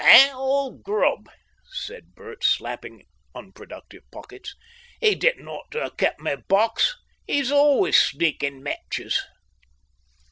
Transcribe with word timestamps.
"'Eng 0.03 0.33
old 0.33 0.81
Grubb!" 0.81 1.29
said 1.69 2.15
Bert, 2.15 2.43
slapping 2.43 3.05
unproductive 3.35 4.01
pockets. 4.09 4.55
"'E 4.99 5.13
didn't 5.13 5.47
ought 5.47 5.69
to 5.69 5.79
'ave 5.79 5.95
kep' 5.95 6.17
my 6.17 6.37
box. 6.37 6.95
'E's 7.29 7.51
always 7.51 7.97
sneaking 8.01 8.63
matches." 8.63 9.21